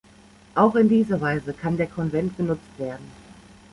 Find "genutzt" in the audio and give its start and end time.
2.35-2.79